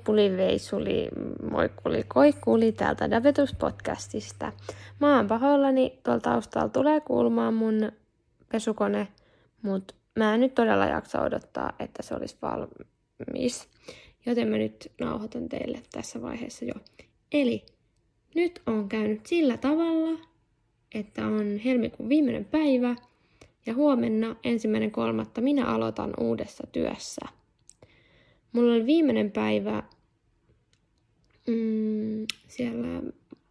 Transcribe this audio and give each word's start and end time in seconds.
Ja 0.00 0.02
heippuli 0.02 0.36
veisuli, 0.36 1.08
moikkuli 1.50 2.04
koikkuli 2.08 2.72
täältä 2.72 3.10
Davetus 3.10 3.54
podcastista. 3.54 4.52
Mä 5.00 5.16
oon 5.16 5.26
pahoillani, 5.26 5.98
tuolta 6.02 6.30
taustalla 6.30 6.68
tulee 6.68 7.00
kuulumaan 7.00 7.54
mun 7.54 7.92
pesukone, 8.52 9.08
mutta 9.62 9.94
mä 10.18 10.34
en 10.34 10.40
nyt 10.40 10.54
todella 10.54 10.86
jaksa 10.86 11.22
odottaa, 11.22 11.72
että 11.78 12.02
se 12.02 12.14
olisi 12.14 12.36
valmis. 12.42 13.68
Joten 14.26 14.48
mä 14.48 14.56
nyt 14.56 14.92
nauhoitan 15.00 15.48
teille 15.48 15.82
tässä 15.92 16.22
vaiheessa 16.22 16.64
jo. 16.64 16.74
Eli 17.32 17.64
nyt 18.34 18.62
on 18.66 18.88
käynyt 18.88 19.26
sillä 19.26 19.56
tavalla, 19.56 20.18
että 20.94 21.26
on 21.26 21.58
helmikuun 21.64 22.08
viimeinen 22.08 22.44
päivä 22.44 22.96
ja 23.66 23.74
huomenna 23.74 24.36
ensimmäinen 24.44 24.90
kolmatta 24.90 25.40
minä 25.40 25.66
aloitan 25.66 26.14
uudessa 26.20 26.66
työssä. 26.72 27.39
Mulla 28.52 28.72
oli 28.72 28.86
viimeinen 28.86 29.30
päivä 29.30 29.82
mm, 31.46 32.26
siellä 32.48 33.02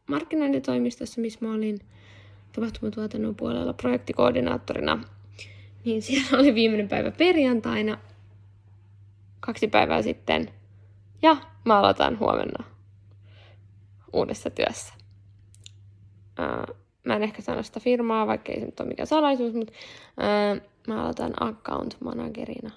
markkinointitoimistossa, 0.08 1.22
missä 1.22 1.40
mä 1.46 1.54
olin 1.54 1.80
tapahtumatuotannon 2.52 3.36
puolella 3.36 3.74
projektikoordinaattorina. 3.74 5.04
Niin 5.86 6.02
siellä 6.02 6.40
oli 6.40 6.56
viimeinen 6.56 6.90
päivä 6.90 7.12
perjantaina, 7.12 7.98
kaksi 9.40 9.68
päivää 9.68 10.02
sitten. 10.02 10.50
Ja 11.22 11.38
mä 11.66 11.80
aloitan 11.80 12.20
huomenna 12.20 12.64
uudessa 14.14 14.50
työssä. 14.50 14.94
Ää, 16.38 16.68
mä 17.06 17.16
en 17.16 17.24
ehkä 17.24 17.42
sano 17.42 17.64
sitä 17.64 17.80
firmaa, 17.80 18.28
vaikka 18.28 18.52
ei 18.52 18.60
se 18.60 18.66
nyt 18.66 18.80
ole 18.80 18.88
mikään 18.88 19.08
salaisuus, 19.08 19.54
mutta 19.54 19.74
ää, 20.18 20.56
mä 20.88 21.02
aloitan 21.02 21.34
account 21.40 21.98
managerina. 22.04 22.72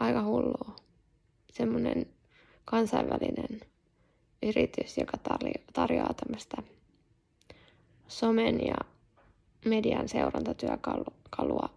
Aika 0.00 0.22
hullua. 0.22 0.76
Semmonen 1.52 2.06
kansainvälinen 2.64 3.60
yritys, 4.42 4.98
joka 4.98 5.18
tarjo- 5.28 5.64
tarjoaa 5.72 6.14
tämmöistä 6.14 6.56
somen 8.08 8.66
ja 8.66 8.74
median 9.64 10.08
seurantatyökalua 10.08 11.68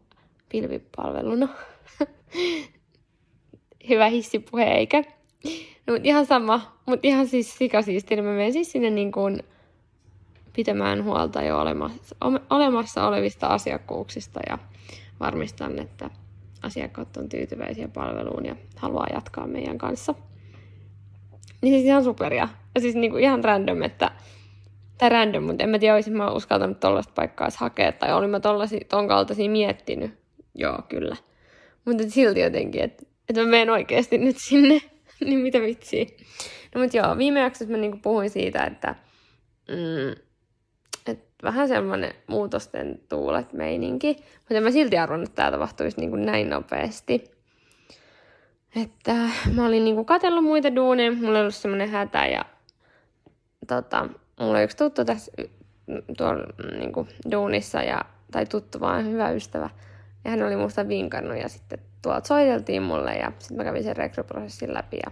pilvipalveluna. 0.49 1.49
Hyvä 3.89 4.09
hissipuhe, 4.09 4.63
eikä? 4.63 5.03
No, 5.87 5.93
mutta 5.93 6.07
ihan 6.07 6.25
sama, 6.25 6.77
mutta 6.85 7.07
ihan 7.07 7.27
siis 7.27 7.57
sikasiisti, 7.57 8.15
niin 8.15 8.25
mä 8.25 8.31
menen 8.31 8.53
siis 8.53 8.71
sinne 8.71 8.89
niin 8.89 9.11
kuin 9.11 9.43
pitämään 10.55 11.03
huolta 11.03 11.41
jo 11.41 11.59
olemassa, 11.59 12.15
olemassa 12.49 13.07
olevista 13.07 13.47
asiakkuuksista 13.47 14.39
ja 14.49 14.57
varmistan, 15.19 15.79
että 15.79 16.09
asiakkaat 16.63 17.17
on 17.17 17.29
tyytyväisiä 17.29 17.87
palveluun 17.87 18.45
ja 18.45 18.55
haluaa 18.75 19.07
jatkaa 19.13 19.47
meidän 19.47 19.77
kanssa. 19.77 20.15
Niin 21.61 21.73
siis 21.73 21.85
ihan 21.85 22.03
superia. 22.03 22.47
Ja 22.75 22.81
siis 22.81 22.95
niin 22.95 23.11
kuin 23.11 23.23
ihan 23.23 23.43
random, 23.43 23.81
että 23.81 24.11
tai 24.97 25.09
random, 25.09 25.43
mutta 25.43 25.63
en 25.63 25.69
mä 25.69 25.79
tiedä, 25.79 25.93
olisin 25.93 26.17
mä 26.17 26.31
uskaltanut 26.31 26.79
tollaista 26.79 27.13
paikkaa 27.15 27.47
edes 27.47 27.57
hakea, 27.57 27.91
tai 27.91 28.13
olin 28.13 28.29
mä 28.29 28.39
tollasi, 28.39 28.79
ton 28.89 29.07
kaltaisia 29.07 29.49
miettinyt. 29.49 30.11
Joo, 30.55 30.79
kyllä. 30.89 31.15
Mutta 31.85 32.03
silti 32.07 32.39
jotenkin, 32.39 32.81
että, 32.83 33.03
että 33.29 33.41
mä 33.41 33.47
menen 33.47 33.69
oikeasti 33.69 34.17
nyt 34.17 34.35
sinne. 34.37 34.81
niin 35.25 35.39
mitä 35.39 35.61
vitsiä. 35.61 36.05
No 36.75 36.81
mutta 36.81 36.97
joo, 36.97 37.17
viime 37.17 37.39
jaksossa 37.39 37.71
mä 37.71 37.77
niinku 37.77 37.97
puhuin 38.03 38.29
siitä, 38.29 38.63
että, 38.63 38.95
mm, 39.67 40.22
vähän 41.43 41.67
semmoinen 41.67 42.13
muutosten 42.27 42.99
tuulet 43.09 43.53
meininki. 43.53 44.17
Mutta 44.39 44.61
mä 44.61 44.71
silti 44.71 44.97
arvannut, 44.97 45.29
että 45.29 45.35
tämä 45.35 45.51
tapahtuisi 45.51 45.99
niinku 45.99 46.15
näin 46.15 46.49
nopeasti. 46.49 47.23
Että 48.75 49.15
mä 49.53 49.65
olin 49.65 49.85
niinku 49.85 50.03
katsellut 50.05 50.43
muita 50.43 50.75
duuneja, 50.75 51.11
mulla 51.11 51.29
oli 51.29 51.39
ollut 51.39 51.55
semmoinen 51.55 51.89
hätä 51.89 52.25
ja 52.25 52.45
tota, 53.67 54.09
mulla 54.39 54.53
oli 54.53 54.63
yksi 54.63 54.77
tuttu 54.77 55.05
tässä 55.05 55.31
tuolla 56.17 56.43
niinku 56.79 57.07
duunissa 57.31 57.81
ja, 57.81 58.01
tai 58.31 58.45
tuttu 58.45 58.79
vaan 58.79 59.05
hyvä 59.05 59.29
ystävä. 59.29 59.69
Ja 60.25 60.31
hän 60.31 60.43
oli 60.43 60.55
musta 60.55 60.87
vinkannut 60.87 61.37
ja 61.37 61.49
sitten 61.49 61.79
tuolta 62.01 62.27
soiteltiin 62.27 62.83
mulle 62.83 63.15
ja 63.15 63.31
sitten 63.39 63.57
mä 63.57 63.63
kävin 63.63 63.83
sen 63.83 63.97
rekryprosessin 63.97 64.73
läpi 64.73 64.97
ja 65.05 65.11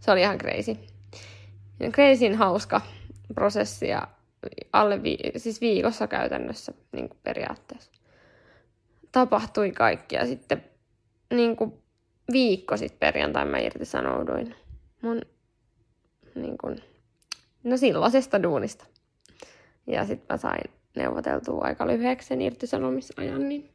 se 0.00 0.12
oli 0.12 0.20
ihan 0.20 0.38
crazy. 0.38 0.76
Crazyn 1.92 2.34
hauska 2.34 2.80
prosessi 3.34 3.88
ja 3.88 4.08
alle 4.72 5.02
vi- 5.02 5.32
siis 5.36 5.60
viikossa 5.60 6.06
käytännössä 6.06 6.72
niin 6.92 7.08
kuin 7.08 7.18
periaatteessa. 7.22 7.90
Tapahtui 9.12 9.72
kaikki 9.72 10.16
ja 10.16 10.26
sitten 10.26 10.64
niin 11.34 11.56
kuin 11.56 11.72
viikko 12.32 12.76
sitten 12.76 12.98
perjantaina 12.98 13.50
mä 13.50 13.58
irtisanouduin 13.58 14.54
mun 15.02 15.22
niin 16.34 16.58
kuin, 16.58 16.78
no 17.64 17.76
silloisesta 17.76 18.42
duunista. 18.42 18.86
Ja 19.86 20.04
sitten 20.04 20.26
mä 20.34 20.36
sain 20.36 20.70
neuvoteltua 20.96 21.64
aika 21.64 21.86
lyhyeksi 21.86 22.28
sen 22.28 22.42
irtisanomisajan, 22.42 23.48
niin 23.48 23.70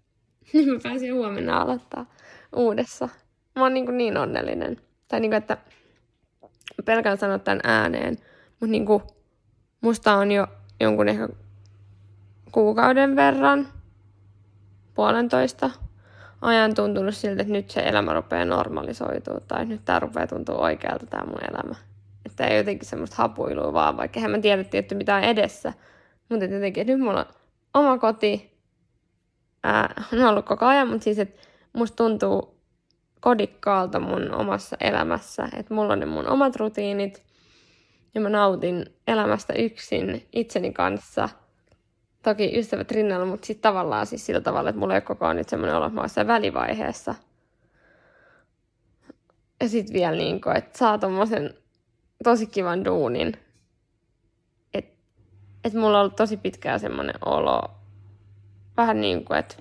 niin 0.53 0.69
mä 0.69 0.79
pääsin 0.83 1.13
huomenna 1.13 1.61
aloittaa 1.61 2.13
uudessa. 2.55 3.09
Mä 3.55 3.61
oon 3.61 3.73
niin, 3.73 3.85
kuin 3.85 3.97
niin 3.97 4.17
onnellinen. 4.17 4.77
Tai 5.07 5.19
niin 5.19 5.31
kuin, 5.31 5.37
että 5.37 5.57
pelkään 6.85 7.17
sanoa 7.17 7.39
tämän 7.39 7.59
ääneen, 7.63 8.17
mutta 8.49 8.71
niin 8.71 8.85
kuin, 8.85 9.03
musta 9.83 10.13
on 10.13 10.31
jo 10.31 10.47
jonkun 10.79 11.09
ehkä 11.09 11.27
kuukauden 12.51 13.15
verran, 13.15 13.67
puolentoista 14.93 15.69
ajan 16.41 16.73
tuntunut 16.75 17.15
siltä, 17.15 17.41
että 17.41 17.53
nyt 17.53 17.69
se 17.69 17.79
elämä 17.79 18.13
rupeaa 18.13 18.45
normalisoitua 18.45 19.39
tai 19.47 19.65
nyt 19.65 19.85
tämä 19.85 19.99
rupeaa 19.99 20.27
tuntua 20.27 20.57
oikealta 20.57 21.05
tämä 21.05 21.25
mun 21.25 21.49
elämä. 21.51 21.75
Että 22.25 22.47
ei 22.47 22.57
jotenkin 22.57 22.87
semmoista 22.87 23.15
hapuilua 23.17 23.73
vaan, 23.73 23.97
vaikka 23.97 24.19
eihän 24.19 24.31
mä 24.31 24.39
tiedettiin, 24.39 24.79
että 24.79 24.95
mitä 24.95 25.15
on 25.15 25.23
edessä. 25.23 25.73
Mutta 26.29 26.45
jotenkin, 26.45 26.81
että 26.81 26.93
nyt 26.93 27.01
mulla 27.01 27.19
on 27.19 27.33
oma 27.73 27.97
koti, 27.97 28.57
ää, 29.63 30.03
on 30.13 30.23
ollut 30.23 30.45
koko 30.45 30.65
ajan, 30.65 30.87
mutta 30.87 31.03
siis, 31.03 31.19
että 31.19 31.41
musta 31.73 31.95
tuntuu 31.95 32.59
kodikkaalta 33.19 33.99
mun 33.99 34.33
omassa 34.33 34.77
elämässä, 34.79 35.49
että 35.57 35.73
mulla 35.73 35.93
on 35.93 35.99
ne 35.99 36.05
mun 36.05 36.27
omat 36.27 36.55
rutiinit 36.55 37.32
ja 38.15 38.21
mä 38.21 38.29
nautin 38.29 38.85
elämästä 39.07 39.53
yksin 39.53 40.27
itseni 40.33 40.73
kanssa. 40.73 41.29
Toki 42.23 42.59
ystävät 42.59 42.91
rinnalla, 42.91 43.25
mutta 43.25 43.45
sitten 43.47 43.61
tavallaan 43.61 44.05
siis 44.05 44.25
sillä 44.25 44.41
tavalla, 44.41 44.69
että 44.69 44.79
mulla 44.79 44.93
ei 44.93 44.97
ole 44.97 45.01
koko 45.01 45.25
ajan 45.25 45.37
nyt 45.37 45.49
semmoinen 45.49 45.75
olo, 45.75 45.91
että 46.05 46.27
välivaiheessa. 46.27 47.15
Ja 49.61 49.69
sitten 49.69 49.93
vielä 49.93 50.15
niin 50.15 50.41
kuin, 50.41 50.57
että 50.57 50.77
saa 50.77 50.97
tommosen 50.97 51.53
tosi 52.23 52.47
kivan 52.47 52.85
duunin. 52.85 53.33
Että 54.73 54.95
et 55.63 55.73
mulla 55.73 55.97
on 55.97 56.01
ollut 56.01 56.15
tosi 56.15 56.37
pitkään 56.37 56.79
semmoinen 56.79 57.15
olo, 57.25 57.61
vähän 58.77 59.01
niin 59.01 59.25
kuin, 59.25 59.39
että, 59.39 59.55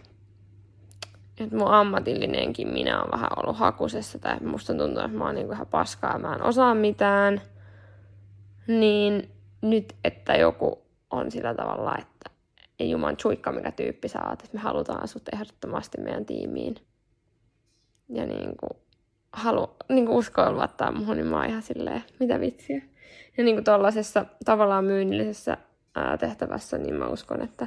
että 1.41 1.57
mun 1.57 1.75
ammatillinenkin 1.75 2.69
minä 2.69 3.03
on 3.03 3.11
vähän 3.13 3.31
ollut 3.37 3.59
hakusessa 3.59 4.19
tai 4.19 4.41
musta 4.41 4.75
tuntuu, 4.75 5.05
että 5.05 5.19
mä 5.19 5.25
oon 5.25 5.35
niin 5.35 5.47
kuin 5.47 5.55
ihan 5.55 5.67
paskaa, 5.67 6.19
mä 6.19 6.35
en 6.35 6.43
osaa 6.43 6.75
mitään. 6.75 7.41
Niin 8.67 9.31
nyt, 9.63 9.95
että 10.05 10.35
joku 10.35 10.83
on 11.11 11.31
sillä 11.31 11.55
tavalla, 11.55 11.99
että 11.99 12.31
ei 12.79 12.91
juman 12.91 13.17
chuikka 13.17 13.53
mikä 13.53 13.73
tyyppi 13.73 14.09
saa, 14.09 14.33
että 14.33 14.49
me 14.53 14.61
halutaan 14.61 15.09
sut 15.09 15.29
ehdottomasti 15.33 16.01
meidän 16.01 16.27
tiimiin. 16.27 16.75
Ja 18.09 18.27
niin 18.27 18.53
halu, 19.33 19.77
niin 19.89 20.09
uskoa 20.09 20.53
luottaa 20.53 20.93
muhun, 20.93 21.17
niin 21.17 21.27
mä 21.27 21.37
oon 21.37 21.49
ihan 21.49 21.63
silleen, 21.63 22.05
mitä 22.21 22.41
vitsiä. 22.41 22.83
Ja 23.39 23.45
niin 23.45 23.65
tollasessa 23.65 24.27
tavallaan 24.45 24.85
myynnillisessä 24.85 25.57
ää, 25.95 26.19
tehtävässä, 26.19 26.79
niin 26.79 26.95
mä 26.95 27.09
uskon, 27.09 27.43
että 27.43 27.67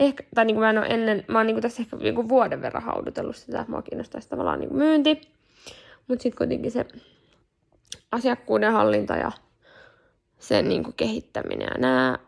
ehkä, 0.00 0.24
tai 0.34 0.44
niin 0.44 0.58
mä 0.58 0.70
en 0.70 0.78
ole 0.78 0.86
ennen, 0.86 1.24
mä 1.28 1.38
oon 1.38 1.46
niin 1.46 1.60
tässä 1.60 1.82
ehkä 1.82 1.96
niin 1.96 2.28
vuoden 2.28 2.62
verran 2.62 2.82
haudutellut 2.82 3.36
sitä, 3.36 3.60
että 3.60 3.70
mua 3.70 3.82
kiinnostaisi 3.82 4.28
tavallaan 4.28 4.60
niin 4.60 4.76
myynti. 4.76 5.20
Mutta 6.08 6.22
sitten 6.22 6.38
kuitenkin 6.38 6.70
se 6.70 6.86
asiakkuuden 8.12 8.72
hallinta 8.72 9.16
ja 9.16 9.32
sen 10.38 10.68
niin 10.68 10.84
kuin 10.84 10.94
kehittäminen 10.94 11.68
ja 11.74 11.80
nää. 11.80 12.18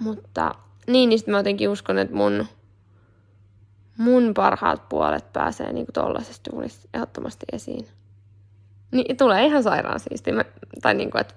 Mutta 0.00 0.54
niin, 0.86 1.08
niin 1.08 1.20
mä 1.26 1.36
jotenkin 1.36 1.68
uskon, 1.68 1.98
että 1.98 2.16
mun, 2.16 2.46
mun 3.96 4.34
parhaat 4.34 4.88
puolet 4.88 5.32
pääsee 5.32 5.72
niin 5.72 5.86
kuin 5.86 5.94
tollaisesta 5.94 6.50
duunista 6.50 6.88
ehdottomasti 6.94 7.46
esiin. 7.52 7.88
Niin 8.90 9.16
tulee 9.16 9.46
ihan 9.46 9.62
sairaan 9.62 10.00
siisti. 10.00 10.32
Mä, 10.32 10.44
tai 10.82 10.94
niin 10.94 11.10
kuin, 11.10 11.20
että 11.20 11.34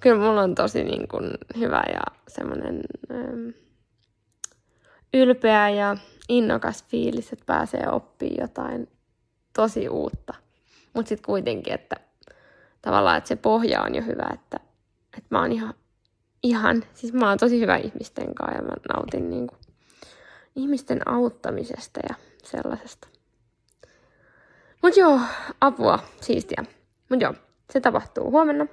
kyllä 0.00 0.20
mulla 0.20 0.40
on 0.40 0.54
tosi 0.54 0.84
niin 0.84 1.08
kuin 1.08 1.30
hyvä 1.58 1.82
ja 1.94 2.02
semmoinen... 2.28 2.80
Ähm, 3.10 3.48
ylpeä 5.14 5.70
ja 5.70 5.96
innokas 6.28 6.84
fiilis, 6.84 7.32
että 7.32 7.44
pääsee 7.46 7.88
oppimaan 7.90 8.40
jotain 8.40 8.88
tosi 9.52 9.88
uutta. 9.88 10.34
Mutta 10.94 11.08
sitten 11.08 11.26
kuitenkin, 11.26 11.72
että 11.72 11.96
tavallaan, 12.82 13.18
että 13.18 13.28
se 13.28 13.36
pohja 13.36 13.82
on 13.82 13.94
jo 13.94 14.02
hyvä, 14.02 14.30
että, 14.34 14.56
että 15.18 15.26
mä 15.30 15.40
oon 15.40 15.52
ihan, 15.52 15.74
ihan, 16.42 16.84
siis 16.94 17.12
mä 17.12 17.28
oon 17.28 17.38
tosi 17.38 17.60
hyvä 17.60 17.76
ihmisten 17.76 18.34
kanssa 18.34 18.56
ja 18.56 18.62
mä 18.62 18.72
nautin 18.94 19.30
niin 19.30 19.46
kuin 19.46 19.58
ihmisten 20.56 21.08
auttamisesta 21.08 22.00
ja 22.08 22.14
sellaisesta. 22.44 23.08
Mut 24.82 24.96
joo, 24.96 25.20
apua, 25.60 25.98
siistiä. 26.20 26.64
Mut 27.10 27.20
joo, 27.20 27.34
se 27.72 27.80
tapahtuu 27.80 28.30
huomenna. 28.30 28.66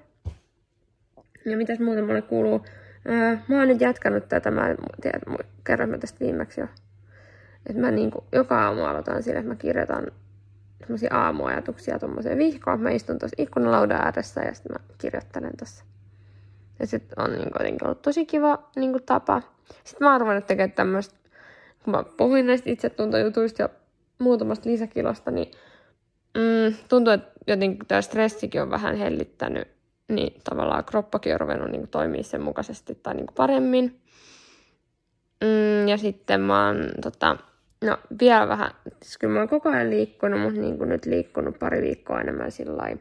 Ja 1.45 1.57
mitäs 1.57 1.79
muuta 1.79 2.01
mulle 2.01 2.21
kuuluu? 2.21 2.65
Öö, 3.09 3.37
mä 3.47 3.57
oon 3.57 3.67
nyt 3.67 3.81
jatkanut 3.81 4.29
tätä, 4.29 4.51
mä 4.51 4.75
tiedän, 5.01 5.21
kerroin 5.63 5.89
mä 5.89 5.97
tästä 5.97 6.19
viimeksi 6.19 6.61
jo. 6.61 6.67
Että 7.65 7.81
mä 7.81 7.91
niinku 7.91 8.23
joka 8.31 8.65
aamu 8.65 8.85
aloitan 8.85 9.23
sille, 9.23 9.39
että 9.39 9.49
mä 9.49 9.55
kirjoitan 9.55 10.07
semmoisia 10.79 11.09
aamuajatuksia 11.13 11.99
tuommoiseen 11.99 12.37
vihkoon. 12.37 12.81
Mä 12.81 12.89
istun 12.89 13.19
tuossa 13.19 13.35
ikkunalaudan 13.37 14.01
ääressä 14.01 14.41
ja 14.41 14.53
sitten 14.53 14.71
mä 14.71 14.93
kirjoittelen 14.97 15.57
tässä. 15.57 15.83
Ja 16.79 16.87
se 16.87 17.01
on 17.17 17.31
niin 17.31 17.51
jotenkin 17.53 17.87
ollut 17.87 18.01
tosi 18.01 18.25
kiva 18.25 18.69
niin 18.75 18.91
kuin 18.91 19.03
tapa. 19.03 19.41
Sitten 19.83 20.07
mä 20.07 20.11
oon 20.11 20.21
ruvennut 20.21 20.47
tekemään 20.47 20.71
tämmöistä, 20.71 21.15
kun 21.83 21.91
mä 21.91 22.03
puhuin 22.17 22.47
näistä 22.47 22.69
itsetuntojutuista 22.69 23.61
ja 23.61 23.69
muutamasta 24.19 24.69
lisäkilosta, 24.69 25.31
niin 25.31 25.51
mm, 26.33 26.75
tuntuu, 26.89 27.13
että 27.13 27.31
jotenkin 27.47 27.87
tämä 27.87 28.01
stressikin 28.01 28.61
on 28.61 28.69
vähän 28.69 28.95
hellittänyt, 28.95 29.67
niin 30.07 30.41
tavallaan 30.43 30.85
kroppakin 30.85 31.33
on 31.33 31.39
ruvennut 31.39 31.71
niin 31.71 31.87
toimia 31.87 32.23
sen 32.23 32.41
mukaisesti 32.41 32.95
tai 32.95 33.13
niin 33.13 33.27
paremmin. 33.35 34.01
Mm, 35.43 35.87
ja 35.87 35.97
sitten 35.97 36.41
mä 36.41 36.67
oon 36.67 36.77
tota, 37.01 37.37
no 37.81 37.97
vielä 38.21 38.47
vähän, 38.47 38.71
siis 39.03 39.17
kyllä 39.17 39.33
mä 39.33 39.39
oon 39.39 39.49
koko 39.49 39.69
ajan 39.69 39.89
liikkunut, 39.89 40.41
mutta 40.41 40.61
niin 40.61 40.77
kuin 40.77 40.89
nyt 40.89 41.05
liikkunut 41.05 41.59
pari 41.59 41.81
viikkoa 41.81 42.21
enemmän 42.21 42.51
sillä 42.51 42.97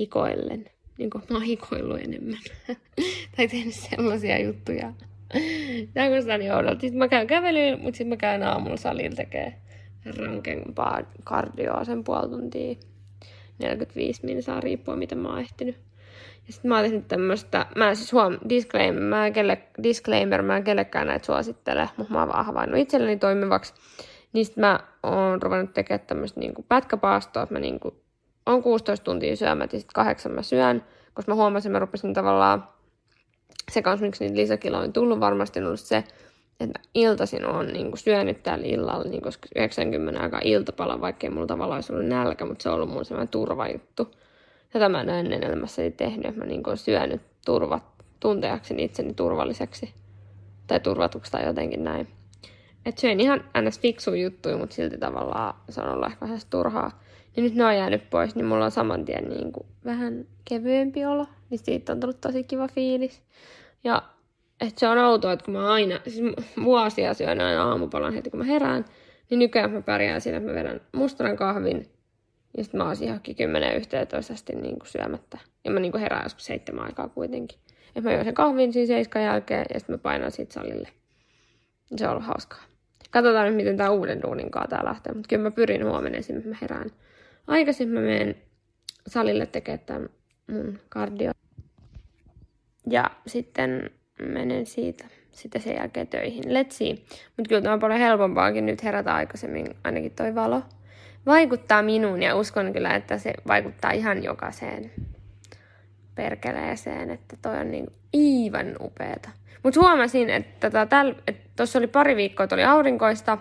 hikoillen. 0.00 0.64
Niin 0.98 1.10
kuin 1.10 1.24
mä 1.30 1.36
oon 1.36 1.46
hikoillut 1.46 2.00
enemmän. 2.00 2.38
tai 3.36 3.48
tehnyt 3.48 3.74
sellaisia 3.74 4.38
juttuja. 4.38 4.92
Tämä 5.94 6.06
kuulostaa 6.06 6.38
niin 6.38 6.54
oudolta. 6.54 6.80
Sitten 6.80 6.98
mä 6.98 7.08
käyn 7.08 7.26
kävelyyn, 7.26 7.80
mutta 7.80 7.96
sitten 7.96 8.08
mä 8.08 8.16
käyn 8.16 8.42
aamulla 8.42 8.76
salilla 8.76 9.16
tekee 9.16 9.54
rankempaa 10.18 11.02
kardioa 11.24 11.84
sen 11.84 12.04
puoli 12.04 12.28
tuntia. 12.28 12.74
45 13.58 14.24
minsaa 14.24 14.60
riippuen 14.60 14.98
mitä 14.98 15.14
mä 15.14 15.28
oon 15.28 15.40
ehtinyt. 15.40 15.76
Sitten 16.50 16.68
mä 16.68 16.74
oon 16.76 16.84
tehnyt 16.84 17.08
tämmöstä, 17.08 17.66
mä 17.76 17.94
siis 17.94 18.12
huom, 18.12 18.38
disclaimer, 18.48 19.02
mä 19.02 19.30
kelle, 19.30 19.62
disclaimer, 19.82 20.42
mä 20.42 20.56
en 20.56 20.64
kellekään 20.64 21.06
näitä 21.06 21.26
suosittele, 21.26 21.88
mutta 21.96 22.12
mä 22.12 22.18
oon 22.18 22.28
vaan 22.28 22.46
havainnut 22.46 22.80
itselleni 22.80 23.16
toimivaksi. 23.16 23.74
Niin 24.32 24.46
sit 24.46 24.56
mä 24.56 24.80
oon 25.02 25.42
ruvennut 25.42 25.74
tekemään 25.74 26.06
tämmöistä 26.06 26.40
niinku 26.40 26.64
pätkäpaastoa, 26.68 27.42
että 27.42 27.54
mä 27.54 27.58
niinku 27.58 28.02
on 28.46 28.62
16 28.62 29.04
tuntia 29.04 29.36
syömät 29.36 29.72
ja 29.72 29.78
sitten 29.78 29.94
kahdeksan 29.94 30.32
mä 30.32 30.42
syön, 30.42 30.84
koska 31.14 31.32
mä 31.32 31.36
huomasin, 31.36 31.70
että 31.70 31.76
mä 31.76 31.78
rupesin 31.78 32.14
tavallaan, 32.14 32.68
se 33.72 33.82
kanssa 33.82 34.06
miksi 34.06 34.24
niitä 34.24 34.36
lisäkiloja 34.36 34.82
on 34.82 34.92
tullut 34.92 35.20
varmasti 35.20 35.60
on 35.60 35.66
ollut 35.66 35.80
se, 35.80 35.96
että 36.60 36.78
mä 36.78 36.84
iltasin 36.94 37.46
on 37.46 37.66
niin 37.66 37.98
syönyt 37.98 38.42
täällä 38.42 38.66
illalla, 38.66 39.04
niin 39.04 39.22
koska 39.22 39.48
90 39.56 40.20
aikaa 40.20 40.40
iltapala, 40.44 41.00
vaikkei 41.00 41.30
mulla 41.30 41.46
tavallaan 41.46 41.76
olisi 41.76 41.92
ollut 41.92 42.06
nälkä, 42.06 42.44
mutta 42.44 42.62
se 42.62 42.68
on 42.68 42.74
ollut 42.74 42.90
mun 42.90 43.04
sellainen 43.04 43.28
turvajuttu. 43.28 44.14
Tätä 44.76 44.88
mä 44.88 45.00
en 45.00 45.10
ole 45.10 45.20
ennen 45.20 45.44
elämässäni 45.44 45.90
tehnyt, 45.90 46.36
mä 46.36 46.44
niin 46.44 46.62
syönyt 46.74 47.22
turvat, 47.46 47.82
tunteakseni 48.20 48.84
itseni 48.84 49.14
turvalliseksi 49.14 49.94
tai 50.66 50.80
turvatuksi 50.80 51.32
tai 51.32 51.46
jotenkin 51.46 51.84
näin. 51.84 52.08
Että 52.86 53.00
syön 53.00 53.20
ihan 53.20 53.44
ns. 53.60 53.80
fiksu 53.80 54.14
juttuja, 54.14 54.56
mutta 54.56 54.74
silti 54.74 54.98
tavallaan 54.98 55.54
se 55.68 55.80
on 55.80 55.88
ollut 55.88 56.06
ehkä 56.06 56.20
vähän 56.20 56.38
turhaa. 56.50 57.02
Niin 57.36 57.44
nyt 57.44 57.54
ne 57.54 57.64
on 57.64 57.76
jäänyt 57.76 58.10
pois, 58.10 58.34
niin 58.34 58.46
mulla 58.46 58.64
on 58.64 58.70
saman 58.70 59.04
tien 59.04 59.28
niin 59.28 59.52
kuin 59.52 59.66
vähän 59.84 60.26
kevyempi 60.44 61.04
olo. 61.04 61.26
Niin 61.50 61.58
siitä 61.58 61.92
on 61.92 62.00
tullut 62.00 62.20
tosi 62.20 62.44
kiva 62.44 62.68
fiilis. 62.68 63.22
Ja 63.84 64.02
että 64.60 64.80
se 64.80 64.88
on 64.88 64.98
outoa, 64.98 65.32
että 65.32 65.44
kun 65.44 65.54
mä 65.54 65.72
aina, 65.72 66.00
siis 66.06 66.34
vuosia 66.64 67.14
syön 67.14 67.40
aina 67.40 67.62
aamupalan 67.62 68.14
heti 68.14 68.30
kun 68.30 68.40
mä 68.40 68.44
herään, 68.44 68.84
niin 69.30 69.38
nykyään 69.38 69.70
mä 69.70 69.82
pärjään 69.82 70.20
siinä, 70.20 70.38
että 70.38 70.50
mä 70.50 70.58
vedän 70.58 70.80
mustanan 70.92 71.36
kahvin 71.36 71.95
ja 72.56 72.64
sitten 72.64 72.78
mä 72.78 72.84
oon 72.84 72.96
johonkin 73.00 73.36
10 73.36 73.76
yhteentoista 73.76 74.32
asti 74.32 74.52
niin 74.52 74.78
kuin 74.78 74.88
syömättä. 74.88 75.38
Ja 75.64 75.70
mä 75.70 75.80
niin 75.80 75.92
kuin 75.92 76.00
herään 76.00 76.24
joskus 76.24 76.44
seitsemän 76.44 76.84
aikaa 76.84 77.08
kuitenkin. 77.08 77.58
Ja 77.94 78.02
mä 78.02 78.12
juon 78.12 78.24
sen 78.24 78.34
kahvin 78.34 78.72
siinä 78.72 78.86
seiskan 78.86 79.22
jälkeen 79.22 79.66
ja 79.74 79.80
sitten 79.80 79.94
mä 79.94 79.98
painan 79.98 80.30
siitä 80.30 80.54
salille. 80.54 80.88
Se 81.96 82.04
on 82.04 82.10
ollut 82.10 82.26
hauskaa. 82.26 82.62
Katsotaan 83.10 83.46
nyt, 83.46 83.56
miten 83.56 83.76
tää 83.76 83.90
uuden 83.90 84.22
duunin 84.22 84.50
tää 84.68 84.84
lähtee. 84.84 85.12
Mutta 85.12 85.28
kyllä 85.28 85.42
mä 85.42 85.50
pyrin 85.50 85.84
huomenna 85.84 86.18
esimerkiksi, 86.18 86.48
mä 86.48 86.56
herään 86.60 86.90
aikaisin. 87.46 87.88
Mä 87.88 88.00
menen 88.00 88.36
salille 89.06 89.46
tekemään 89.46 89.86
tämän 89.86 90.08
mun 90.50 90.78
kardio. 90.88 91.32
Ja 92.90 93.10
sitten 93.26 93.90
menen 94.18 94.66
siitä 94.66 95.04
sitten 95.32 95.62
sen 95.62 95.76
jälkeen 95.76 96.06
töihin. 96.06 96.44
Let's 96.44 96.70
see. 96.70 96.90
Mutta 97.36 97.48
kyllä 97.48 97.62
tämä 97.62 97.74
on 97.74 97.80
paljon 97.80 98.00
helpompaakin 98.00 98.66
nyt 98.66 98.84
herätä 98.84 99.14
aikaisemmin, 99.14 99.66
ainakin 99.84 100.12
toi 100.12 100.34
valo 100.34 100.62
vaikuttaa 101.26 101.82
minuun 101.82 102.22
ja 102.22 102.36
uskon 102.36 102.72
kyllä, 102.72 102.94
että 102.94 103.18
se 103.18 103.32
vaikuttaa 103.46 103.90
ihan 103.90 104.22
jokaiseen 104.22 104.90
perkeleeseen, 106.14 107.10
että 107.10 107.36
toi 107.42 107.58
on 107.58 107.70
niin 107.70 107.86
aivan 108.14 108.76
upeeta. 108.80 109.30
Mutta 109.62 109.80
huomasin, 109.80 110.30
että 110.30 110.70
tuossa 110.70 110.86
tota, 111.56 111.78
oli 111.78 111.86
pari 111.86 112.16
viikkoa, 112.16 112.46
oli 112.52 112.64
aurinkoista. 112.64 113.38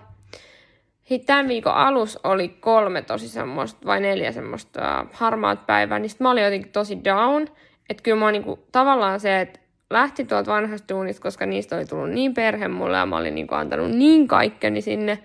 Tämän 1.25 1.47
viikon 1.47 1.73
alus 1.73 2.19
oli 2.23 2.49
kolme 2.49 3.01
tosi 3.01 3.29
semmoista, 3.29 3.85
vai 3.85 4.01
neljä 4.01 4.31
semmoista 4.31 5.05
harmaat 5.13 5.65
päivää, 5.65 5.99
niin 5.99 6.11
mä 6.19 6.31
olin 6.31 6.43
jotenkin 6.43 6.71
tosi 6.71 7.03
down. 7.03 7.47
Että 7.89 8.03
kyllä 8.03 8.19
mä 8.19 8.31
niinku, 8.31 8.59
tavallaan 8.71 9.19
se, 9.19 9.41
että 9.41 9.59
lähti 9.89 10.25
tuolta 10.25 10.51
vanhasta 10.51 10.93
duunista, 10.93 11.21
koska 11.21 11.45
niistä 11.45 11.75
oli 11.75 11.85
tullut 11.85 12.09
niin 12.09 12.33
perhe 12.33 12.67
mulle 12.67 12.97
ja 12.97 13.05
mä 13.05 13.17
olin 13.17 13.35
niinku 13.35 13.55
antanut 13.55 13.91
niin 13.91 14.27
kaikkeni 14.27 14.81
sinne, 14.81 15.19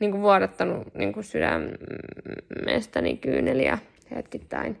niin 0.00 0.10
kuin 0.10 0.22
vuodattanut 0.22 0.94
niin 0.94 1.12
kuin 1.12 1.24
sydämestäni 1.24 3.16
kyyneliä 3.16 3.78
hetkittäin. 4.16 4.76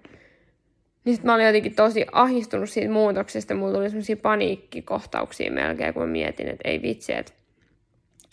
Niin 1.04 1.14
sitten 1.14 1.30
mä 1.30 1.34
olin 1.34 1.46
jotenkin 1.46 1.74
tosi 1.74 2.06
ahistunut 2.12 2.70
siitä 2.70 2.92
muutoksesta. 2.92 3.54
Mulla 3.54 3.74
tuli 3.74 3.90
semmoisia 3.90 4.16
paniikkikohtauksia 4.16 5.52
melkein, 5.52 5.94
kun 5.94 6.02
mä 6.02 6.08
mietin, 6.08 6.48
että 6.48 6.68
ei 6.68 6.82
vitsi, 6.82 7.12
että 7.12 7.32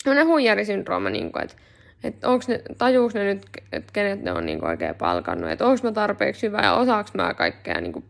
on 0.06 0.26
huijarisyndrooma, 0.26 1.10
niin 1.10 1.32
kuin, 1.32 1.44
että, 1.44 1.56
että 2.04 2.28
onko 2.28 2.44
ne, 2.48 2.62
tajuuks 2.78 3.14
ne 3.14 3.24
nyt, 3.24 3.46
että 3.72 3.92
kenet 3.92 4.22
ne 4.22 4.32
on 4.32 4.46
niin 4.46 4.58
kuin 4.58 4.68
oikein 4.68 4.94
palkannut, 4.94 5.50
että 5.50 5.66
onko 5.66 5.80
mä 5.82 5.92
tarpeeksi 5.92 6.46
hyvä 6.46 6.60
ja 6.62 6.74
osaaks 6.74 7.14
mä 7.14 7.34
kaikkea. 7.34 7.80
Niin 7.80 7.92
kuin, 7.92 8.04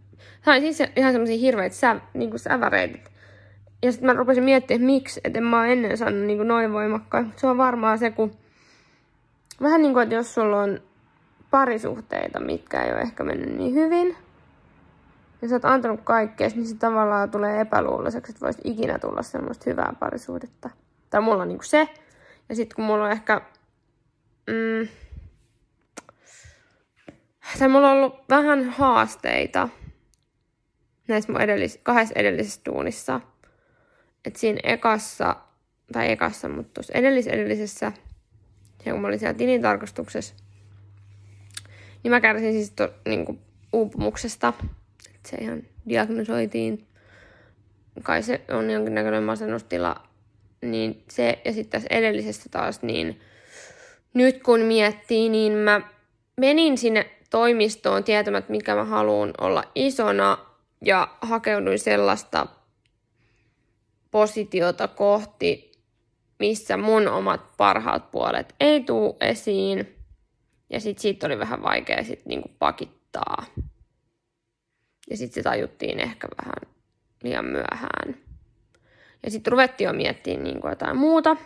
sain 0.45 0.63
siis 0.63 0.91
ihan 0.97 1.13
semmoisia 1.13 1.39
hirveitä 1.39 1.77
sä, 1.77 1.97
niin 2.15 2.31
kuin 2.31 2.41
säväreitä. 2.41 2.99
Ja 3.83 3.93
sitten 3.93 4.07
mä 4.07 4.13
rupesin 4.13 4.45
miettimään, 4.45 4.81
että 4.81 4.87
miksi, 4.87 5.21
että 5.25 5.39
en 5.39 5.45
mä 5.45 5.67
ennen 5.67 5.99
saanut 5.99 6.21
niin 6.21 6.37
kuin 6.37 6.49
noin 6.49 6.73
voimakkaan. 6.73 7.33
Se 7.37 7.47
on 7.47 7.59
varmaan 7.59 7.99
se, 7.99 8.11
kun 8.11 8.37
vähän 9.63 9.83
niin 9.83 9.93
kuin, 9.93 10.03
että 10.03 10.15
jos 10.15 10.35
sulla 10.35 10.61
on 10.61 10.81
parisuhteita, 11.51 12.41
mitkä 12.41 12.83
ei 12.83 12.93
ole 12.93 13.01
ehkä 13.01 13.25
mennyt 13.25 13.57
niin 13.57 13.75
hyvin, 13.75 14.17
ja 15.43 15.49
sä 15.49 15.55
oot 15.55 15.65
antanut 15.65 16.01
kaikkea, 16.05 16.49
niin 16.49 16.67
se 16.67 16.77
tavallaan 16.77 17.31
tulee 17.31 17.61
epäluuloiseksi, 17.61 18.33
että 18.33 18.45
voisi 18.47 18.61
ikinä 18.65 18.99
tulla 18.99 19.23
semmoista 19.23 19.71
hyvää 19.71 19.95
parisuhdetta. 20.01 20.71
Tai 21.11 21.21
mulla 21.21 21.43
on 21.43 21.49
niin 21.49 21.59
kuin 21.59 21.67
se. 21.67 21.89
Ja 22.49 22.55
sitten 22.57 22.77
kun 22.77 22.85
mulla 22.85 23.05
on 23.05 23.13
ehkä... 23.13 23.41
Mm, 24.47 24.89
tai 27.59 27.69
mulla 27.69 27.91
on 27.91 27.97
ollut 27.97 28.15
vähän 28.31 28.65
haasteita 28.65 29.69
näissä 31.09 31.33
mun 31.33 31.41
edellis- 31.41 31.81
kahdessa 31.83 32.15
edellisessä 32.17 32.61
duunissa. 32.67 33.21
Että 34.25 34.39
siinä 34.39 34.61
ekassa, 34.65 35.37
tai 35.93 36.13
ekassa, 36.13 36.49
mutta 36.49 36.75
tuossa 36.75 36.93
edellis 36.97 37.27
edellisessä 37.27 37.93
ja 38.85 38.93
kun 38.93 39.01
mä 39.01 39.09
olin 39.09 39.19
siellä 39.19 39.39
tilintarkastuksessa, 39.39 40.35
niin 42.03 42.11
mä 42.11 42.21
kärsin 42.21 42.53
siis 42.53 42.71
to, 42.71 42.95
niin 43.09 43.25
kuin 43.25 43.39
uupumuksesta. 43.73 44.53
että 45.15 45.29
se 45.29 45.37
ihan 45.37 45.63
diagnosoitiin. 45.89 46.87
Kai 48.03 48.23
se 48.23 48.41
on 48.51 48.71
jonkinnäköinen 48.71 49.23
masennustila. 49.23 50.03
Niin 50.63 51.05
se, 51.09 51.39
ja 51.45 51.53
sitten 51.53 51.71
tässä 51.81 51.97
edellisessä 51.99 52.49
taas, 52.51 52.83
niin 52.83 53.21
nyt 54.15 54.43
kun 54.43 54.61
miettii, 54.61 55.29
niin 55.29 55.53
mä 55.53 55.81
menin 56.37 56.79
sinne 56.79 57.11
toimistoon 57.31 58.05
tietämät, 58.05 58.49
mikä 58.49 58.75
mä 58.75 58.85
haluan 58.85 59.35
olla 59.41 59.65
isona, 59.75 60.39
ja 60.85 61.09
hakeuduin 61.21 61.79
sellaista 61.79 62.47
positiota 64.11 64.89
kohti, 64.89 65.72
missä 66.43 66.77
mun 66.77 67.09
omat 67.09 67.57
parhaat 67.57 68.11
puolet 68.11 68.55
ei 68.61 68.81
tuu 68.81 69.17
esiin. 69.21 69.97
Ja 70.71 70.81
sit 70.81 70.99
siitä 70.99 71.27
oli 71.27 71.39
vähän 71.39 71.63
vaikea 71.63 72.05
sit 72.05 72.27
niinku 72.27 72.51
pakittaa. 72.59 73.45
Ja 75.11 75.17
sitten 75.17 75.35
se 75.35 75.43
tajuttiin 75.43 76.01
ehkä 76.01 76.29
vähän 76.45 76.75
liian 77.23 77.45
myöhään. 77.45 78.17
Ja 79.23 79.31
sitten 79.31 79.51
ruvettiin 79.51 79.87
jo 79.87 79.93
miettimään 79.93 80.45
niinku 80.45 80.69
jotain 80.69 80.97
muuta. 80.97 81.37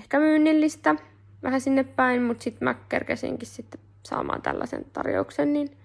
Ehkä 0.00 0.18
myynnillistä 0.18 0.94
vähän 1.42 1.60
sinne 1.60 1.84
päin, 1.84 2.22
mutta 2.22 2.42
sitten 2.42 2.64
mä 2.64 2.74
kerkesinkin 2.88 3.48
sitten 3.48 3.80
saamaan 4.06 4.42
tällaisen 4.42 4.84
tarjouksen, 4.92 5.52
niin 5.52 5.76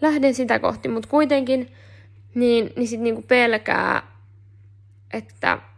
lähden 0.00 0.34
sitä 0.34 0.58
kohti. 0.58 0.88
Mutta 0.88 1.08
kuitenkin, 1.08 1.72
niin, 2.34 2.72
niin 2.76 2.88
sitten 2.88 3.04
niinku 3.04 3.22
pelkää, 3.22 4.02
että 5.12 5.69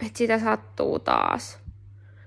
että 0.00 0.18
sitä 0.18 0.38
sattuu 0.38 0.98
taas. 0.98 1.58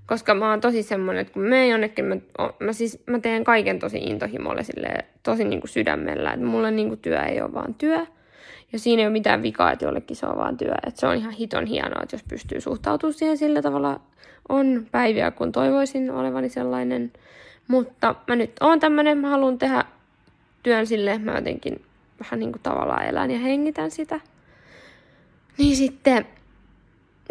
Koska 0.05 0.35
mä 0.35 0.49
oon 0.49 0.61
tosi 0.61 0.83
semmonen, 0.83 1.21
että 1.21 1.33
kun 1.33 1.43
mä 1.43 1.65
jonnekin, 1.65 2.05
mä, 2.05 2.15
mä, 2.59 2.73
siis, 2.73 3.03
mä 3.05 3.19
teen 3.19 3.43
kaiken 3.43 3.79
tosi 3.79 3.97
intohimolle 3.97 4.63
silleen, 4.63 5.03
tosi 5.23 5.43
niin 5.43 5.61
kuin 5.61 5.69
sydämellä. 5.69 6.33
Että 6.33 6.45
mulle 6.45 6.71
niin 6.71 6.87
kuin 6.87 6.99
työ 6.99 7.21
ei 7.21 7.41
ole 7.41 7.53
vaan 7.53 7.73
työ. 7.73 8.05
Ja 8.73 8.79
siinä 8.79 9.01
ei 9.01 9.07
ole 9.07 9.13
mitään 9.13 9.43
vikaa, 9.43 9.71
että 9.71 9.85
jollekin 9.85 10.17
se 10.17 10.25
on 10.25 10.37
vaan 10.37 10.57
työ. 10.57 10.73
Että 10.87 10.99
se 10.99 11.07
on 11.07 11.15
ihan 11.15 11.33
hiton 11.33 11.65
hienoa, 11.65 12.03
että 12.03 12.15
jos 12.15 12.23
pystyy 12.23 12.61
suhtautumaan 12.61 13.13
siihen 13.13 13.37
sillä 13.37 13.61
tavalla. 13.61 13.99
On 14.49 14.87
päiviä, 14.91 15.31
kun 15.31 15.51
toivoisin 15.51 16.11
olevani 16.11 16.49
sellainen. 16.49 17.11
Mutta 17.67 18.15
mä 18.27 18.35
nyt 18.35 18.51
oon 18.61 18.79
tämmönen, 18.79 19.17
mä 19.17 19.29
haluan 19.29 19.57
tehdä 19.57 19.85
työn 20.63 20.87
silleen, 20.87 21.21
mä 21.21 21.35
jotenkin 21.35 21.81
vähän 22.19 22.39
niin 22.39 22.51
kuin 22.51 22.61
tavallaan 22.61 23.05
elän 23.05 23.31
ja 23.31 23.39
hengitän 23.39 23.91
sitä. 23.91 24.19
Niin 25.57 25.75
sitten, 25.75 26.25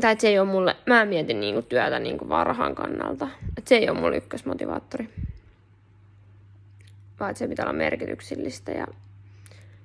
tai 0.01 0.13
että 0.13 0.23
se 0.23 0.29
ei 0.29 0.39
ole 0.39 0.49
mulle, 0.49 0.77
mä 0.87 1.05
mietin 1.05 1.41
niin 1.41 1.55
kuin 1.55 1.67
työtä 1.67 1.99
niin 1.99 2.19
kuin 2.19 2.29
vaan 2.29 2.47
rahan 2.47 2.75
kannalta. 2.75 3.29
Että 3.59 3.69
se 3.69 3.77
ei 3.77 3.91
ole 3.91 4.01
mulle 4.01 4.17
ykkösmotivaattori. 4.17 5.09
Vaan 7.21 7.31
että 7.31 7.39
se 7.39 7.49
pitää 7.49 7.65
olla 7.65 7.73
merkityksellistä 7.73 8.73
ja 8.73 8.87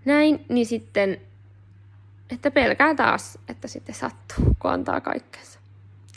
näin, 0.06 0.46
niin 0.50 0.66
sitten, 0.66 1.22
että 2.32 2.52
pelkää 2.52 2.96
taas, 2.96 3.40
että 3.50 3.68
sitten 3.68 3.96
sattuu, 3.96 4.56
kun 4.60 4.72
antaa 4.72 5.02
kaikkensa. 5.02 5.60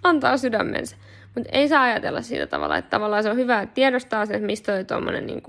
Antaa 0.03 0.37
sydämensä. 0.37 0.97
Mutta 1.35 1.51
ei 1.53 1.69
saa 1.69 1.83
ajatella 1.83 2.23
siitä 2.23 2.47
tavalla, 2.47 2.77
että 2.77 2.91
tavallaan 2.91 3.23
se 3.23 3.31
on 3.31 3.37
hyvä, 3.37 3.63
että 3.63 3.75
tiedostaa 3.75 4.27
sen, 4.27 4.37
että 4.37 4.47
mistä 4.47 4.73
toi 4.73 4.85
tuommoinen 4.85 5.27
niin 5.27 5.43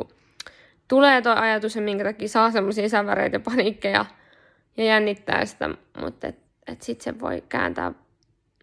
tulee 0.88 1.22
tuo 1.22 1.32
ajatus 1.36 1.76
ja 1.76 1.82
minkä 1.82 2.04
takia 2.04 2.28
saa 2.28 2.52
semmoisia 2.52 2.90
säväreitä 2.90 3.36
ja 3.36 3.40
paniikkeja 3.40 4.06
ja 4.78 4.84
jännittää 4.84 5.46
sitä, 5.46 5.70
mutta 6.02 6.28
et, 6.28 6.40
et 6.68 6.82
sitten 6.82 7.04
se 7.14 7.20
voi 7.20 7.44
kääntää 7.50 7.92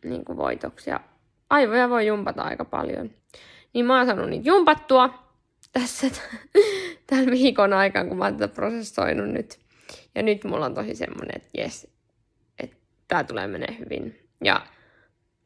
niin 0.04 0.25
kuin 0.25 0.37
voitoksi 0.37 0.90
ja 0.90 1.00
aivoja 1.50 1.90
voi 1.90 2.06
jumpata 2.06 2.42
aika 2.42 2.64
paljon. 2.64 3.11
Niin 3.73 3.87
mä 3.87 3.96
oon 3.96 4.06
saanut 4.06 4.30
niitä 4.30 4.49
jumpattua 4.49 5.25
tässä 5.73 6.06
tämän 7.06 7.30
viikon 7.30 7.73
aikana, 7.73 8.08
kun 8.08 8.18
mä 8.18 8.25
oon 8.25 8.37
tätä 8.37 8.54
prosessoinut 8.54 9.28
nyt. 9.28 9.58
Ja 10.14 10.23
nyt 10.23 10.44
mulla 10.44 10.66
on 10.66 10.75
tosi 10.75 10.94
semmoinen, 10.94 11.37
että 11.37 11.49
jes, 11.54 11.88
että 12.58 12.76
tää 13.08 13.25
tulee 13.25 13.46
menee 13.46 13.76
hyvin. 13.78 14.28
Ja 14.44 14.66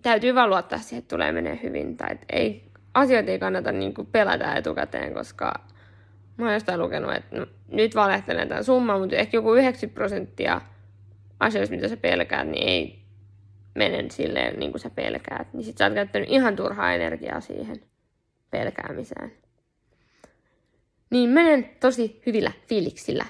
täytyy 0.02 0.34
vaan 0.34 0.50
luottaa 0.50 0.78
siihen, 0.78 0.98
että 0.98 1.16
tulee 1.16 1.32
menee 1.32 1.60
hyvin. 1.62 1.96
Tai 1.96 2.08
että 2.12 2.26
ei, 2.32 2.70
asioita 2.94 3.30
ei 3.30 3.38
kannata 3.38 3.72
niin 3.72 3.94
kuin 3.94 4.06
pelätä 4.06 4.54
etukäteen, 4.54 5.14
koska 5.14 5.54
mä 6.36 6.44
oon 6.44 6.54
jostain 6.54 6.80
lukenut, 6.80 7.14
että 7.14 7.38
no, 7.38 7.46
nyt 7.68 7.94
valehtelen 7.94 8.48
tämän 8.48 8.64
summan, 8.64 9.00
mutta 9.00 9.16
ehkä 9.16 9.36
joku 9.36 9.54
90 9.54 9.94
prosenttia 9.94 10.60
asioista, 11.40 11.74
mitä 11.74 11.88
sä 11.88 11.96
pelkäät, 11.96 12.48
niin 12.48 12.68
ei 12.68 13.07
mene 13.78 14.04
silleen 14.10 14.58
niin 14.58 14.70
kuin 14.70 14.80
sä 14.80 14.90
pelkäät. 14.90 15.52
Niin 15.52 15.64
sit 15.64 15.78
sä 15.78 15.84
oot 15.84 15.94
käyttänyt 15.94 16.30
ihan 16.30 16.56
turhaa 16.56 16.92
energiaa 16.92 17.40
siihen 17.40 17.76
pelkäämiseen. 18.50 19.32
Niin 21.10 21.30
menen 21.30 21.70
tosi 21.80 22.22
hyvillä 22.26 22.52
fiiliksillä. 22.68 23.24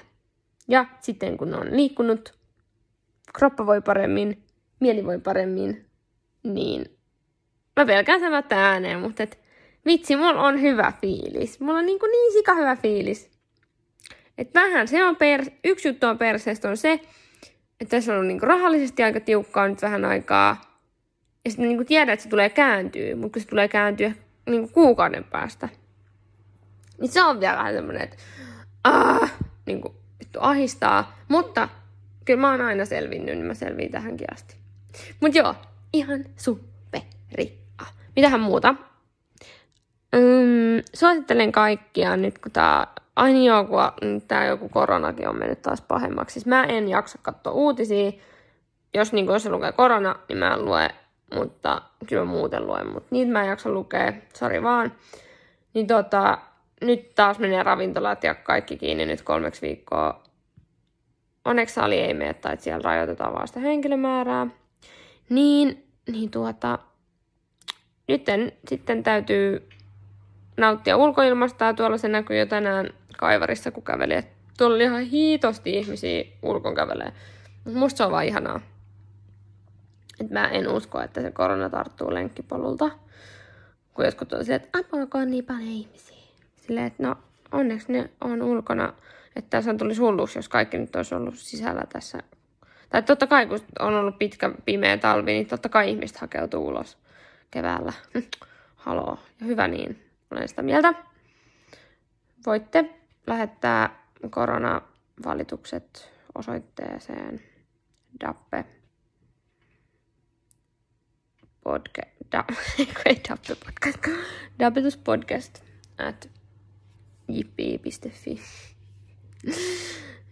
Ja 0.67 0.85
sitten 0.99 1.37
kun 1.37 1.53
on 1.53 1.77
liikkunut, 1.77 2.33
kroppa 3.37 3.65
voi 3.65 3.81
paremmin, 3.81 4.43
mieli 4.79 5.05
voi 5.05 5.19
paremmin, 5.19 5.85
niin 6.43 6.85
mä 7.77 7.85
pelkään 7.85 8.19
sanoa 8.19 8.43
ääneen, 8.49 8.99
mutta 8.99 9.23
et, 9.23 9.39
vitsi, 9.85 10.15
mulla 10.15 10.43
on 10.43 10.61
hyvä 10.61 10.93
fiilis. 11.01 11.59
Mulla 11.59 11.79
on 11.79 11.85
niin, 11.85 11.99
kuin 11.99 12.11
niin 12.11 12.33
sika 12.33 12.55
hyvä 12.55 12.75
fiilis. 12.75 13.31
Et 14.37 14.53
vähän 14.53 14.87
se 14.87 15.03
on 15.03 15.15
per, 15.15 15.45
yksi 15.63 15.87
juttu 15.87 16.07
on 16.07 16.17
perseestä 16.17 16.69
on 16.69 16.77
se, 16.77 16.99
että 17.81 17.97
tässä 17.97 18.11
on 18.11 18.17
ollut 18.17 18.27
niin 18.27 18.43
rahallisesti 18.43 19.03
aika 19.03 19.19
tiukkaa 19.19 19.67
nyt 19.67 19.81
vähän 19.81 20.05
aikaa. 20.05 20.61
Ja 21.45 21.51
sitten 21.51 21.69
niin 21.69 21.85
tiedät, 21.85 22.13
että 22.13 22.23
se 22.23 22.29
tulee 22.29 22.49
kääntyä, 22.49 23.15
mutta 23.15 23.33
kun 23.33 23.41
se 23.41 23.47
tulee 23.47 23.67
kääntyä 23.67 24.11
niin 24.49 24.71
kuukauden 24.71 25.23
päästä, 25.23 25.69
niin 27.01 27.11
se 27.11 27.23
on 27.23 27.39
vielä 27.39 27.57
vähän 27.57 27.73
semmoinen, 27.73 28.01
että 28.01 28.17
ah, 28.83 29.33
niin 29.65 29.81
kuin, 29.81 29.93
vittu 30.19 30.39
ahistaa. 30.41 31.17
Mutta 31.27 31.69
kyllä 32.25 32.41
mä 32.41 32.51
oon 32.51 32.61
aina 32.61 32.85
selvinnyt, 32.85 33.35
niin 33.35 33.45
mä 33.45 33.53
selviin 33.53 33.91
tähänkin 33.91 34.33
asti. 34.33 34.55
Mutta 35.19 35.37
joo, 35.37 35.55
ihan 35.93 36.25
superi. 36.37 37.59
Mitähän 38.15 38.39
muuta? 38.39 38.75
Ym, 40.15 40.83
suosittelen 40.93 41.51
kaikkia 41.51 42.17
nyt, 42.17 42.39
kun 42.39 42.51
tää, 42.51 42.87
ai 43.19 43.33
niin 43.33 43.45
joo, 43.45 43.63
kun 43.63 44.21
tää 44.27 44.45
joku 44.45 44.69
koronakin 44.69 45.29
on 45.29 45.39
mennyt 45.39 45.61
taas 45.61 45.81
pahemmaksi. 45.81 46.33
Siis 46.33 46.45
mä 46.45 46.63
en 46.63 46.89
jaksa 46.89 47.19
katsoa 47.21 47.53
uutisia. 47.53 48.11
Jos, 48.93 49.13
niin 49.13 49.25
jos 49.25 49.43
se 49.43 49.49
lukee 49.49 49.71
korona, 49.71 50.15
niin 50.29 50.37
mä 50.37 50.53
en 50.53 50.65
lue, 50.65 50.89
mutta 51.35 51.81
kyllä 52.07 52.25
muuten 52.25 52.67
luen, 52.67 52.93
mutta 52.93 53.07
niitä 53.11 53.31
mä 53.31 53.41
en 53.41 53.49
jaksa 53.49 53.69
lukea, 53.69 54.13
sori 54.33 54.63
vaan. 54.63 54.91
Niin 55.73 55.87
tota, 55.87 56.37
nyt 56.81 57.15
taas 57.15 57.39
menee 57.39 57.63
ravintolat 57.63 58.23
ja 58.23 58.35
kaikki 58.35 58.77
kiinni 58.77 59.05
nyt 59.05 59.21
kolmeksi 59.21 59.61
viikkoa. 59.61 60.23
Onneksi 61.45 61.75
sali 61.75 61.99
ei 61.99 62.13
mene, 62.13 62.33
tai 62.33 62.53
että 62.53 62.63
siellä 62.63 62.81
rajoitetaan 62.83 63.33
vaan 63.33 63.47
sitä 63.47 63.59
henkilömäärää. 63.59 64.47
Niin, 65.29 65.87
niin 66.11 66.31
tuota, 66.31 66.79
nyt 68.07 68.25
sitten 68.67 69.03
täytyy 69.03 69.69
nauttia 70.59 70.97
ulkoilmasta 70.97 71.73
tuolla 71.73 71.97
se 71.97 72.07
näkyy 72.07 72.39
jo 72.39 72.45
tänään 72.45 72.89
kaivarissa, 73.17 73.71
kun 73.71 73.83
käveli. 73.83 74.13
Et 74.13 74.27
tuolla 74.57 74.75
oli 74.75 74.83
ihan 74.83 75.01
hiitosti 75.01 75.77
ihmisiä 75.77 76.23
ulkon 76.43 76.75
kävelee. 76.75 77.11
Mutta 77.65 77.79
musta 77.79 77.97
se 77.97 78.03
on 78.03 78.11
vaan 78.11 78.25
ihanaa. 78.25 78.61
Et 80.21 80.29
mä 80.29 80.47
en 80.47 80.67
usko, 80.67 81.01
että 81.01 81.21
se 81.21 81.31
korona 81.31 81.69
tarttuu 81.69 82.13
lenkkipolulta. 82.13 82.91
Kun 83.93 84.05
jotkut 84.05 84.33
on 84.33 84.45
silleen, 84.45 84.61
että 84.63 84.79
apua, 84.79 85.21
on 85.21 85.31
niin 85.31 85.45
paljon 85.45 85.61
ihmisiä. 85.61 86.17
Silleen, 86.55 86.87
että 86.87 87.03
no 87.03 87.15
onneksi 87.51 87.91
ne 87.91 88.09
on 88.21 88.41
ulkona. 88.41 88.93
Että 89.35 89.49
tässä 89.49 89.71
on 89.71 89.77
tulisi 89.77 90.01
hulluus, 90.01 90.35
jos 90.35 90.49
kaikki 90.49 90.77
nyt 90.77 90.95
olisi 90.95 91.15
ollut 91.15 91.35
sisällä 91.35 91.83
tässä 91.93 92.19
tai 92.89 93.03
totta 93.03 93.27
kai, 93.27 93.45
kun 93.45 93.59
on 93.79 93.95
ollut 93.95 94.19
pitkä 94.19 94.51
pimeä 94.65 94.97
talvi, 94.97 95.31
niin 95.31 95.47
totta 95.47 95.69
kai 95.69 95.89
ihmiset 95.89 96.17
hakeutuu 96.17 96.67
ulos 96.67 96.97
keväällä. 97.51 97.93
Haloo. 98.75 99.19
Ja 99.39 99.45
hyvä 99.45 99.67
niin. 99.67 100.08
Olen 100.31 100.47
sitä 100.47 100.61
mieltä. 100.61 100.93
Voitte 102.45 102.95
lähettää 103.27 104.03
koronavalitukset 104.29 106.11
osoitteeseen 106.35 107.41
dappe 108.25 108.65
podcast, 111.63 112.09
da, 112.31 112.43
ei 113.05 113.21
dappe 113.29 113.55
podcast, 113.65 113.99
dappetuspodcast 114.59 115.63
at 115.97 116.29
jippi.fi. 117.27 118.41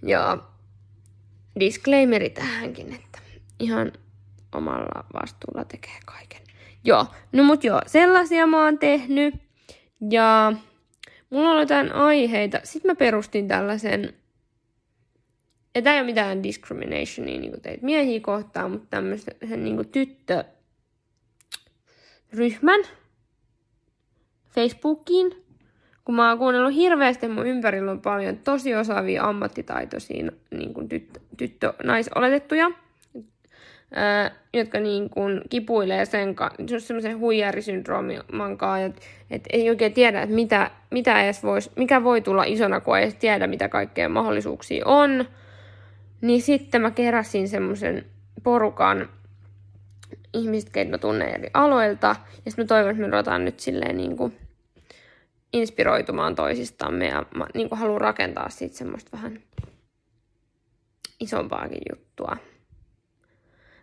Joo, 0.03 0.37
disclaimeri 1.59 2.29
tähänkin, 2.29 2.93
että 2.93 3.19
ihan 3.59 3.91
omalla 4.51 5.05
vastuulla 5.13 5.65
tekee 5.65 5.99
kaiken. 6.05 6.41
Joo, 6.83 7.05
no 7.31 7.43
mut 7.43 7.63
joo, 7.63 7.81
sellaisia 7.87 8.47
mä 8.47 8.65
oon 8.65 8.79
tehnyt. 8.79 9.46
Ja 10.11 10.53
mulla 11.29 11.51
on 11.51 11.59
jotain 11.59 11.91
aiheita. 11.91 12.59
Sitten 12.63 12.91
mä 12.91 12.95
perustin 12.95 13.47
tällaisen, 13.47 14.13
ja 15.75 15.81
tää 15.81 15.93
ei 15.93 15.99
ole 15.99 16.05
mitään 16.05 16.43
discriminationia 16.43 17.39
niin 17.39 17.61
teitä 17.61 17.85
miehiä 17.85 18.19
kohtaan, 18.19 18.71
mutta 18.71 18.87
tämmöisen 18.89 19.63
niin 19.63 19.89
tyttöryhmän 19.89 22.81
Facebookiin 24.49 25.47
kun 26.07 26.15
mä 26.15 26.29
oon 26.29 26.37
kuunnellut 26.37 26.73
hirveästi, 26.73 27.27
mun 27.27 27.47
ympärillä 27.47 27.91
on 27.91 28.01
paljon 28.01 28.37
tosi 28.37 28.75
osaavia 28.75 29.23
ammattitaitoisia 29.23 30.31
niin 30.51 30.73
kuin 30.73 30.89
tyttö, 30.89 31.19
tyttö, 31.37 31.73
naisoletettuja, 31.83 32.71
jotka 34.53 34.79
niin 34.79 35.09
kuin 35.09 35.41
kipuilee 35.49 36.05
sen 36.05 36.35
kanssa, 36.35 36.79
semmoisen 36.79 37.19
huijarisyndroomin 37.19 38.21
kanssa, 38.57 38.85
että 38.85 39.01
et 39.29 39.43
ei 39.49 39.69
oikein 39.69 39.93
tiedä, 39.93 40.21
että 40.21 40.35
mitä, 40.35 40.71
mitä 40.91 41.23
edes 41.23 41.43
vois, 41.43 41.75
mikä 41.75 42.03
voi 42.03 42.21
tulla 42.21 42.43
isona, 42.43 42.79
kun 42.79 42.97
ei 42.97 43.03
edes 43.03 43.15
tiedä, 43.15 43.47
mitä 43.47 43.69
kaikkea 43.69 44.09
mahdollisuuksia 44.09 44.85
on. 44.85 45.25
Niin 46.21 46.41
sitten 46.41 46.81
mä 46.81 46.91
keräsin 46.91 47.49
semmoisen 47.49 48.05
porukan 48.43 49.09
ihmiset, 50.33 50.69
keitä 50.69 50.91
mä 50.91 50.97
tunnen 50.97 51.29
eri 51.29 51.49
aloilta, 51.53 52.15
ja 52.45 52.51
sitten 52.51 52.65
mä 52.65 52.67
toivon, 52.67 52.91
että 52.91 53.01
me 53.01 53.07
ruvetaan 53.07 53.45
nyt 53.45 53.59
silleen 53.59 53.97
niin 53.97 54.17
kuin 54.17 54.37
inspiroitumaan 55.53 56.35
toisistamme 56.35 57.07
ja 57.07 57.25
mä 57.35 57.47
niin 57.53 57.69
kuin 57.69 57.79
haluan 57.79 58.01
rakentaa 58.01 58.49
siitä 58.49 58.77
semmoista 58.77 59.11
vähän 59.13 59.39
isompaakin 61.19 61.81
juttua. 61.91 62.37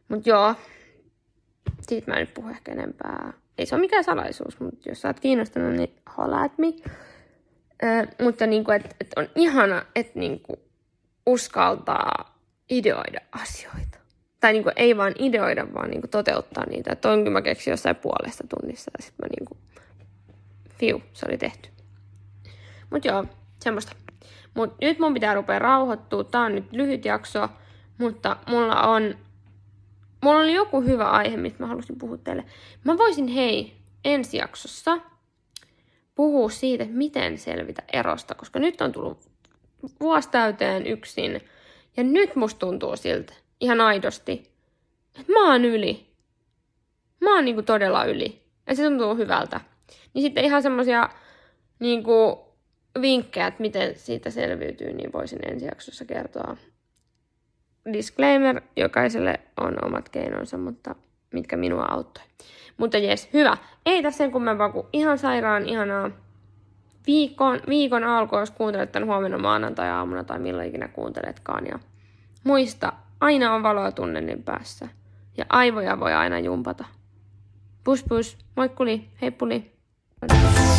Mutta 0.08 0.28
joo, 0.28 0.54
siitä 1.80 2.11
mä 2.11 2.16
en 2.16 2.20
nyt 2.20 2.34
puhu 2.34 2.49
ehkä 2.49 2.73
enempää. 2.73 3.32
Ei 3.58 3.66
se 3.66 3.75
ole 3.75 3.80
mikään 3.80 4.04
salaisuus, 4.04 4.61
mutta 4.61 4.88
jos 4.88 5.00
sä 5.00 5.08
oot 5.08 5.20
kiinnostunut, 5.20 5.73
niin 5.73 5.96
holla 6.18 6.42
at 6.42 6.58
me. 6.58 6.66
Ö, 7.82 8.06
mutta 8.23 8.46
niin 8.46 8.64
kuin, 8.64 8.76
et, 8.76 8.96
et 9.00 9.12
on 9.16 9.28
ihana, 9.34 9.82
että 9.94 10.18
niin 10.18 10.40
kuin 10.40 10.61
uskaltaa 11.26 12.38
ideoida 12.70 13.20
asioita. 13.32 13.99
tai 14.40 14.52
niin 14.52 14.62
kuin, 14.62 14.73
ei 14.76 14.96
vaan 14.96 15.12
ideoida, 15.18 15.66
vaan 15.75 15.90
niin 15.90 16.00
kuin, 16.00 16.11
toteuttaa 16.11 16.66
niitä. 16.66 16.92
Että 16.92 17.11
onkin 17.11 17.32
mä 17.32 17.42
keksin 17.42 17.70
jossain 17.70 17.96
puolesta 17.96 18.44
tunnissa 18.49 18.90
ja 18.99 19.02
sitten 19.04 19.28
mä 19.28 19.34
niin 19.38 19.44
kuin, 19.44 19.58
fiu, 20.78 21.02
se 21.12 21.26
oli 21.28 21.38
tehty. 21.38 21.68
Mut 22.90 23.04
joo, 23.04 23.25
semmoista. 23.64 23.92
Mut 24.54 24.75
nyt 24.80 24.99
mun 24.99 25.14
pitää 25.14 25.34
rupea 25.34 25.58
rauhoittua. 25.58 26.25
Tää 26.25 26.40
on 26.42 26.54
nyt 26.54 26.73
lyhyt 26.73 27.04
jakso, 27.04 27.49
mutta 27.99 28.37
mulla 28.49 28.82
on, 28.82 29.14
mulla 30.25 30.40
oli 30.40 30.54
joku 30.54 30.81
hyvä 30.81 31.11
aihe, 31.11 31.37
mistä 31.37 31.62
mä 31.62 31.66
halusin 31.66 31.99
puhua 31.99 32.16
teille. 32.16 32.45
Mä 32.85 32.99
voisin 32.99 33.28
hei, 33.28 33.76
ensi 34.04 34.37
jaksossa 34.37 34.99
puhua 36.14 36.50
siitä, 36.50 36.87
miten 36.88 37.38
selvitä 37.38 37.83
erosta, 37.93 38.35
koska 38.35 38.59
nyt 38.59 38.81
on 38.81 38.93
tullut 38.93 39.19
vuosi 40.00 40.31
täyteen 40.31 40.87
yksin. 40.87 41.40
Ja 41.97 42.04
nyt 42.04 42.37
musta 42.37 42.59
tuntuu 42.59 42.97
siltä, 42.97 43.35
ihan 43.61 43.81
aidosti, 43.81 44.50
että 45.21 45.33
mä 45.33 45.52
oon 45.52 45.64
yli. 45.64 46.07
Mä 47.21 47.35
oon 47.35 47.45
niinku 47.45 47.62
todella 47.62 48.04
yli. 48.04 48.43
Ja 48.66 48.75
se 48.75 48.83
tuntuu 48.85 49.14
hyvältä. 49.16 49.61
Niin 50.14 50.23
sitten 50.23 50.45
ihan 50.45 50.62
semmosia 50.62 51.09
niinku 51.78 52.49
vinkkejä, 53.00 53.47
että 53.47 53.61
miten 53.61 53.99
siitä 53.99 54.31
selviytyy, 54.31 54.93
niin 54.93 55.12
voisin 55.12 55.50
ensi 55.50 55.66
jaksossa 55.66 56.04
kertoa. 56.04 56.57
Disclaimer, 57.93 58.61
jokaiselle 58.76 59.41
on 59.61 59.76
omat 59.85 60.09
keinonsa, 60.09 60.59
mutta 60.59 60.95
mitkä 61.33 61.57
minua 61.57 61.85
auttoi. 61.91 62.25
Mutta 62.76 62.99
jes, 62.99 63.29
hyvä. 63.33 63.57
Ei 63.87 64.03
tässä 64.03 64.19
sen 64.19 64.33
kummempaa 64.33 64.71
kuin 64.71 64.87
ihan 64.93 65.19
sairaan 65.19 65.69
ihanaa 65.69 66.11
viikon, 67.07 67.61
viikon 67.69 68.05
alku, 68.05 68.37
jos 68.37 68.50
kuuntelet 68.50 68.93
tämän 68.93 69.09
huomenna 69.09 69.38
maanantai-aamuna 69.38 70.25
tai 70.25 70.38
milloin 70.38 70.69
ikinä 70.69 70.88
kuunteletkaan. 70.88 71.67
Ja 71.67 71.79
muista, 72.45 72.93
aina 73.21 73.55
on 73.55 73.62
valoa 73.62 73.93
tunnenin 73.93 74.43
päässä. 74.43 74.88
Ja 75.37 75.45
aivoja 75.49 76.00
voi 76.00 76.12
aina 76.12 76.38
jumpata. 76.38 76.85
Pus 77.85 78.05
pus, 78.09 78.38
moikkuli, 78.57 79.09
heippuli. 79.23 79.75
Thank. 80.29 80.74